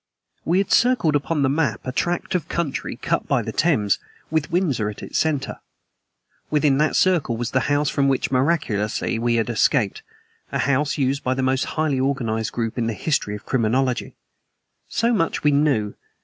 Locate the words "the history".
12.87-13.35